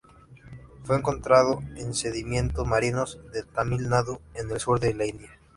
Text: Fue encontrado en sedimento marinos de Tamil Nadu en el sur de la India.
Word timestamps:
Fue 0.83 0.97
encontrado 0.97 1.61
en 1.77 1.93
sedimento 1.93 2.65
marinos 2.65 3.19
de 3.33 3.43
Tamil 3.43 3.87
Nadu 3.87 4.19
en 4.33 4.49
el 4.49 4.59
sur 4.59 4.79
de 4.79 4.95
la 4.95 5.05
India. 5.05 5.29